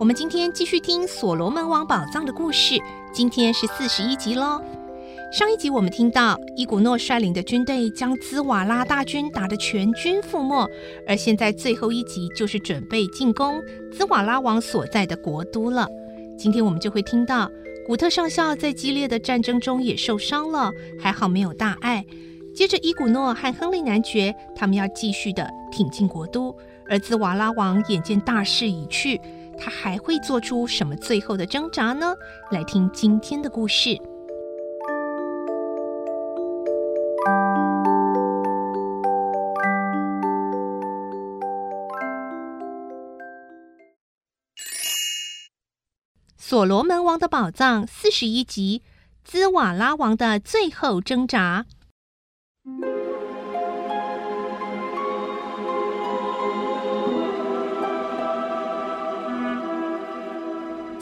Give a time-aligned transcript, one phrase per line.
[0.00, 2.76] 我们今天继续听《所罗门王宝藏》的故事，
[3.12, 4.60] 今天是四十一集喽。
[5.32, 10.68] 上一集我们听到伊古诺率领的军队将兹瓦拉大军打得全军覆没，
[11.06, 15.86] 而现在最后一集就是准备进攻兹瓦拉王所在的国都了。
[16.36, 17.48] 今天我们就会听到
[17.86, 22.04] 古特上校在激烈的战争中也受伤了，还好没有大碍。
[22.52, 26.54] 接着，伊古诺和亨利男爵他们要继续的挺进国都，
[26.88, 29.20] 而兹瓦拉王眼见大势已去，
[29.58, 32.14] 他还会做出什么最后的挣扎呢？
[32.50, 33.96] 来听今天的故事。
[46.36, 48.82] 所罗门王的宝藏四十一集：
[49.24, 51.66] 兹瓦拉王的最后挣扎。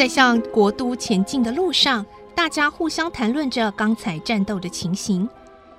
[0.00, 5.28] 在向国都前进的路上，大家互相谈论着刚才战斗的情形。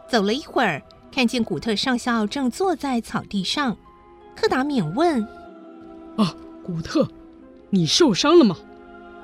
[0.08, 0.80] 走了一会儿，
[1.12, 3.76] 看见古特上校正坐在草地上。
[4.36, 5.28] 柯达免问
[6.18, 7.08] ：“啊，古特，
[7.72, 8.56] 你受伤了吗？”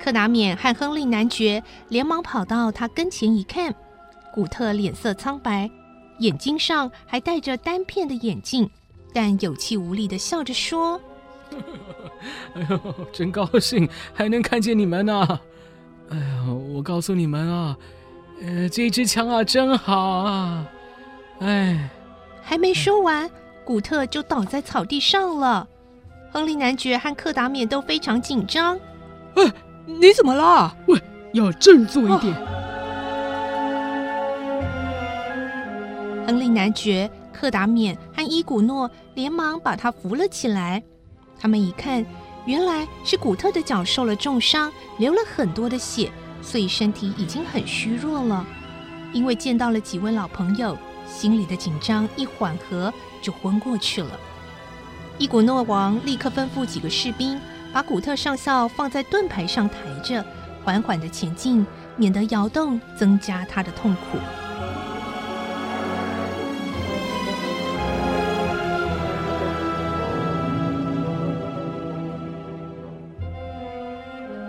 [0.01, 3.75] 柯达免和亨利男爵连忙跑到他跟前一看，
[4.33, 5.69] 古特脸色苍白。
[6.21, 8.67] 眼睛上还戴着单片的眼镜，
[9.13, 10.99] 但有气无力地笑着说
[12.55, 12.79] ：“哎呦，
[13.11, 15.39] 真高兴还能看见你们呢！
[16.09, 17.77] 哎呀，我告诉你们啊，
[18.41, 20.65] 呃，这支枪啊真好啊！
[21.39, 21.89] 哎，
[22.41, 23.29] 还没说完，
[23.63, 25.67] 古特就倒在草地上了。
[26.31, 28.79] 亨利男爵和克达缅都非常紧张。
[29.35, 29.43] 哎，
[29.85, 30.75] 你怎么了？
[30.87, 30.99] 喂，
[31.33, 32.33] 要振作一点。
[32.35, 32.41] 啊”
[36.27, 40.83] 亨利男爵、克达缅和伊古诺连忙把他扶了起来。
[41.39, 42.05] 他们一看，
[42.45, 46.11] 原来是古特的脚受了重伤，流了很多的血，
[46.41, 48.45] 所以身体已经很虚弱了。
[49.13, 50.77] 因为见到了几位老朋友，
[51.07, 54.19] 心里的紧张一缓和，就昏过去了。
[55.17, 57.39] 伊古诺王立刻吩咐几个士兵，
[57.73, 60.23] 把古特上校放在盾牌上抬着，
[60.63, 61.65] 缓缓地前进，
[61.95, 64.17] 免得摇动，增加他的痛苦。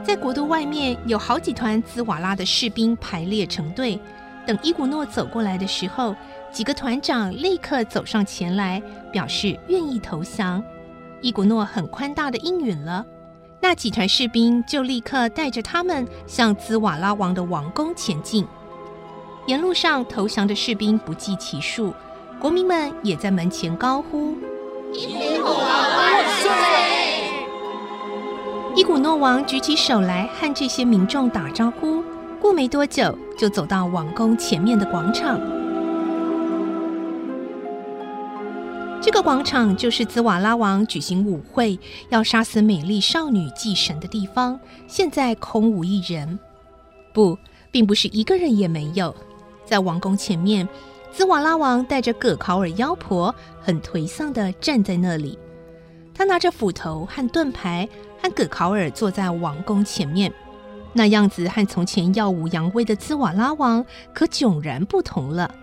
[0.09, 4.01] 在国都外面有好几团兹瓦拉的士兵排列成队，
[4.47, 6.17] 等伊古诺走过来的时候，
[6.51, 8.83] 几个团长立刻走上前来，
[9.13, 10.65] 表示愿意投降。
[11.21, 13.05] 伊古诺很宽大的应允了，
[13.61, 18.47] 那几团士兵就立刻带着他们向兹瓦拉王的王宫前进。
[19.47, 21.93] 沿路上投降的士兵不计其数，
[22.41, 24.35] 国民们也在门前高呼
[24.91, 25.98] ：“伊古诺万岁！”
[28.79, 32.01] 伊古诺王举起手来和这些民众打招呼，
[32.41, 35.37] 过没多久就走到王宫前面的广场。
[39.03, 41.77] 这个广场就是兹瓦拉王举行舞会
[42.11, 46.39] 要杀死美丽少女祭神的地方，现在空无一人。
[47.13, 47.37] 不，
[47.73, 49.13] 并不是一个人也没有。
[49.65, 50.69] 在王宫前面，
[51.11, 55.37] 兹瓦拉王带着葛考尔妖婆，很颓丧地站在那里。
[56.15, 57.89] 他拿着斧头和盾牌。
[58.31, 60.33] 格考尔坐在王宫前面，
[60.93, 65.55] 那样子和从前耀武扬威的兹瓦拉王可迥然不同了。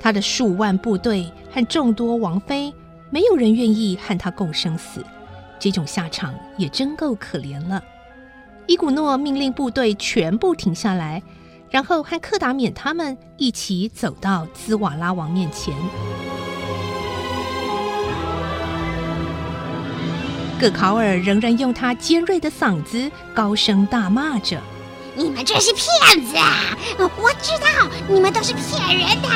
[0.00, 2.72] 他的数万部队和众多王妃，
[3.10, 5.04] 没有人愿意和他共生死，
[5.58, 7.82] 这种下场也真够可怜了。
[8.66, 11.22] 伊古诺命令部队全部停下来，
[11.70, 15.74] 然后和克达缅他们一起走到兹瓦拉王面前。
[20.60, 24.60] 葛考尔仍然用他尖锐的嗓子高声大骂着
[25.14, 25.86] ：“你们这是骗
[26.26, 26.76] 子啊！
[26.98, 27.68] 我知道
[28.08, 29.28] 你们都是骗人的，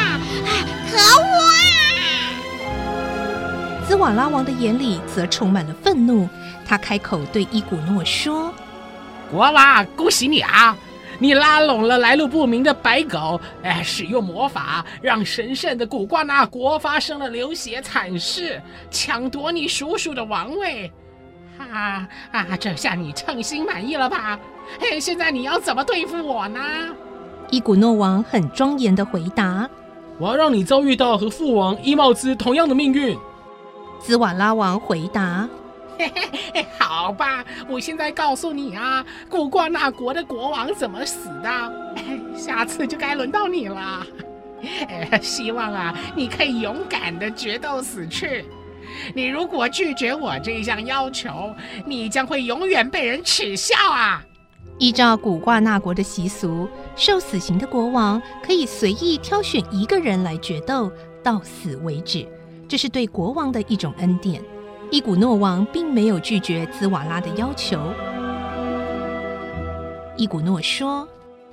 [0.91, 1.55] 可恶啊！
[3.87, 6.29] 兹瓦拉王的眼里则充满了愤怒，
[6.67, 8.53] 他开口对伊古诺说
[9.31, 10.77] ：“国王，恭喜你啊！
[11.21, 18.61] 你拉拢了来路不明的白狗，哎，使用魔法让神圣的古瓜纳国发生了流血惨事，
[18.91, 20.91] 抢夺你叔叔的王位。”
[21.71, 22.47] 啊啊！
[22.59, 24.39] 这下你称心满意了吧？
[24.81, 26.61] 嘿，现在你要怎么对付我呢？
[27.51, 29.69] 伊古诺王很庄严地回答
[30.19, 33.17] ：“我要让你遭遇到和父王伊茂兹同样的命运。”
[34.01, 35.49] 兹瓦拉王回答
[35.99, 41.73] ：“嘿嘿嘿，好吧，我现在告诉你啊，古瓜纳国的国王怎么死的？
[42.35, 44.07] 下次就该轮到你了。
[45.21, 48.47] 希望啊，你可以勇敢地决斗死去。”
[49.15, 51.55] 你如果拒绝我这一项要求，
[51.87, 54.25] 你将会永远被人耻笑啊！
[54.79, 60.91] 依照古挂那国的习俗，受死刑的国王可以随意挑选一个人来决斗，
[61.23, 62.27] 到死为止。
[62.67, 64.43] 这是对国王的一种恩典。
[64.91, 67.81] 伊古诺王并没有拒绝兹瓦拉的要求。
[70.17, 71.07] 伊古诺说：“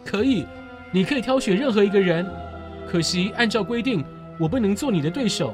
[0.04, 0.46] 可以，
[0.92, 2.26] 你可以挑选任何一个人。
[2.88, 4.04] 可惜按照规定，
[4.40, 5.54] 我不能做你的对手。”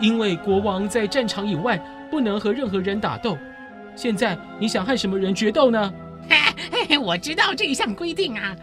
[0.00, 1.78] 因为国王在战场以外
[2.10, 3.36] 不能和任何人打斗，
[3.96, 5.92] 现在你想和什么人决斗呢？
[6.70, 8.54] 嘿嘿，我知道这一项规定啊，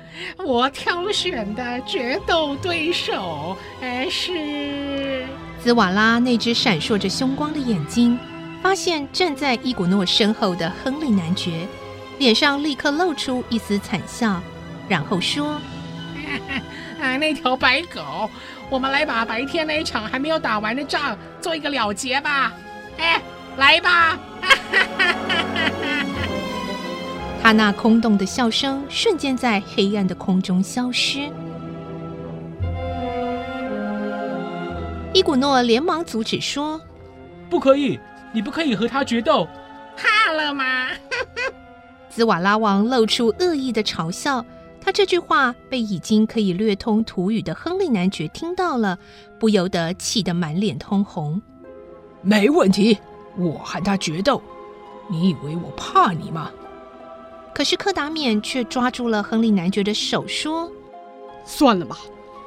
[0.45, 5.25] 我挑选的决斗对手，哎，是
[5.59, 8.17] 兹瓦拉那只闪烁着凶光的眼睛，
[8.61, 11.67] 发现站在伊古诺身后的亨利男爵，
[12.19, 14.41] 脸上立刻露出一丝惨笑，
[14.87, 15.59] 然后说
[17.01, 18.29] ：“啊，那条白狗。”
[18.67, 22.51] 我们来把白天那一场还没有打完的仗做一个了结吧，
[22.97, 23.21] 哎，
[23.57, 24.17] 来吧！
[27.43, 31.29] 他那空洞的笑声瞬间在黑暗的空中消失。
[35.13, 36.81] 伊古诺连忙阻止说
[37.47, 37.99] ：“不可以，
[38.33, 39.47] 你不可以和他决斗，
[39.95, 40.87] 怕了吗？
[42.09, 44.43] ”兹瓦拉王露出恶意的嘲笑。
[44.85, 48.99] 他这句话被已经可以略通土语的亨利男爵听到了，
[49.39, 51.41] 不由得气得满脸通红。
[52.21, 52.99] 没问题，
[53.35, 54.39] 我和他决斗。
[55.07, 56.51] 你以为我怕你吗？
[57.51, 60.71] 可是柯达冕却抓住了亨利男爵的手，说
[61.47, 61.97] ：“算了吧，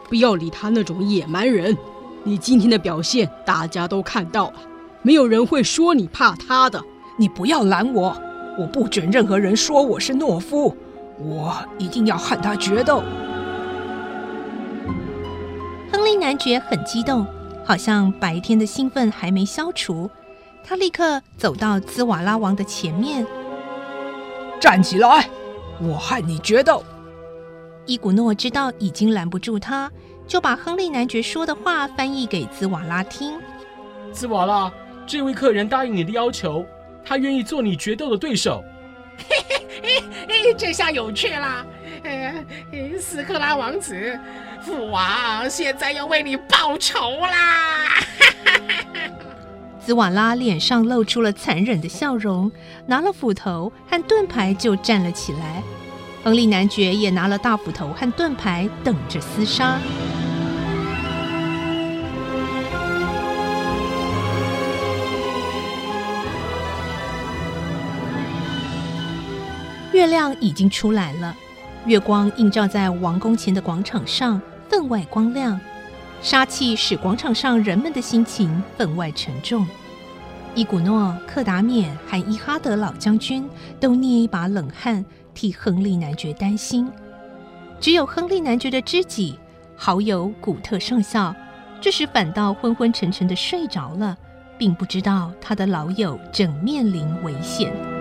[0.08, 1.76] 不要理他那种野蛮人。
[2.23, 4.61] 你今天的表现大家都看到了，
[5.02, 6.81] 没有人会说你怕他的。
[7.17, 8.17] 你不要拦我，
[8.56, 10.76] 我不准任何人说我是懦夫。”
[11.20, 13.02] 我一定要和他决斗。
[15.90, 17.26] 亨利男爵很激动，
[17.64, 20.10] 好像白天的兴奋还没消除。
[20.64, 23.26] 他立刻走到兹瓦拉王的前面，
[24.60, 25.28] 站起来，
[25.80, 26.84] 我和你决斗。
[27.86, 29.90] 伊古诺知道已经拦不住他，
[30.26, 33.32] 就把亨利男爵说的话翻译给兹瓦拉听。
[34.12, 34.70] 兹瓦拉，
[35.06, 36.64] 这位客人答应你的要求，
[37.04, 38.62] 他愿意做你决斗的对手。
[39.28, 39.36] 嘿
[39.82, 40.04] 嘿。
[40.28, 41.66] 哎，这下有趣了！
[42.04, 42.44] 哎，
[43.00, 44.18] 斯克拉王子，
[44.62, 47.86] 父王现在要为你报仇啦！
[49.80, 52.52] 兹瓦拉脸上露出了残忍的笑容，
[52.86, 55.62] 拿了斧头和盾牌就站了起来。
[56.22, 59.78] 亨利男爵也拿了大斧头和盾牌，等着厮杀。
[69.99, 71.37] 月亮已经出来了，
[71.85, 75.59] 月光映照在王宫前的广场上，分外光亮。
[76.23, 79.67] 杀气使广场上人们的心情分外沉重。
[80.55, 83.45] 伊古诺、克达冕和伊哈德老将军
[83.81, 86.88] 都捏一把冷汗，替亨利男爵担心。
[87.81, 89.37] 只有亨利男爵的知己、
[89.75, 91.35] 好友古特上校，
[91.81, 94.17] 这时反倒昏昏沉沉的睡着了，
[94.57, 97.98] 并不知道他的老友正面临危险。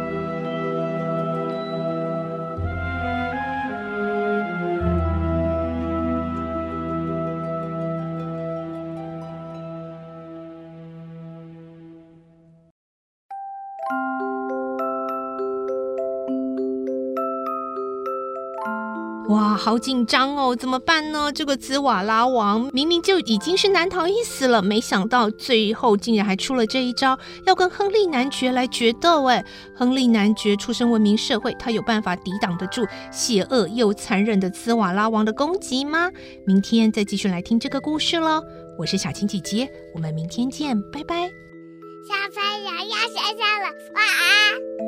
[19.78, 20.56] 紧张哦！
[20.56, 21.32] 怎么办呢？
[21.32, 29.26] 这个兹瓦拉王明明就已经是难逃一死了，没想到最后竟然还出了这一招，要跟亨利男爵来决斗。
[29.26, 29.44] 哎，
[29.76, 36.10] 亨利男爵出身文明社会，他有办法抵挡得住邪恶又残忍的兹瓦拉王的攻击吗？
[36.46, 38.42] 明天再继续来听这个故事喽！
[38.78, 41.30] 我是小青姐姐，我们明天见，拜拜。
[42.08, 44.87] 小朋友要睡觉了，晚安。